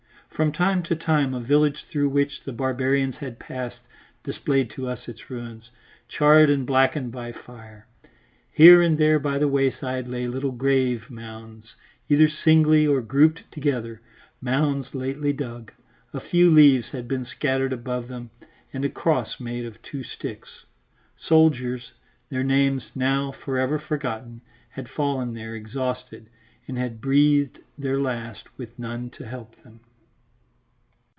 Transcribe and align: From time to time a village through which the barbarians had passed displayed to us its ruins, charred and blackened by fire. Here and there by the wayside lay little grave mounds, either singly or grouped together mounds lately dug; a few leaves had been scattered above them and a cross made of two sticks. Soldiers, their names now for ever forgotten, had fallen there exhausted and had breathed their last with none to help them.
From 0.31 0.51
time 0.53 0.81
to 0.83 0.95
time 0.95 1.35
a 1.35 1.39
village 1.39 1.85
through 1.91 2.09
which 2.09 2.43
the 2.45 2.51
barbarians 2.53 3.17
had 3.17 3.37
passed 3.37 3.77
displayed 4.23 4.71
to 4.71 4.87
us 4.87 5.07
its 5.07 5.29
ruins, 5.29 5.69
charred 6.07 6.49
and 6.49 6.65
blackened 6.65 7.11
by 7.11 7.31
fire. 7.31 7.85
Here 8.51 8.81
and 8.81 8.97
there 8.97 9.19
by 9.19 9.37
the 9.37 9.47
wayside 9.47 10.07
lay 10.07 10.27
little 10.27 10.51
grave 10.53 11.11
mounds, 11.11 11.75
either 12.09 12.27
singly 12.27 12.87
or 12.87 13.01
grouped 13.03 13.43
together 13.51 14.01
mounds 14.41 14.95
lately 14.95 15.31
dug; 15.31 15.71
a 16.11 16.19
few 16.19 16.49
leaves 16.49 16.87
had 16.89 17.07
been 17.07 17.25
scattered 17.27 17.71
above 17.73 18.07
them 18.07 18.31
and 18.73 18.83
a 18.83 18.89
cross 18.89 19.39
made 19.39 19.65
of 19.65 19.79
two 19.83 20.01
sticks. 20.03 20.65
Soldiers, 21.19 21.91
their 22.29 22.43
names 22.43 22.85
now 22.95 23.31
for 23.31 23.59
ever 23.59 23.77
forgotten, 23.77 24.41
had 24.69 24.89
fallen 24.89 25.35
there 25.35 25.53
exhausted 25.53 26.31
and 26.67 26.79
had 26.79 26.99
breathed 26.99 27.59
their 27.77 27.99
last 27.99 28.47
with 28.57 28.79
none 28.79 29.11
to 29.11 29.27
help 29.27 29.61
them. 29.61 29.81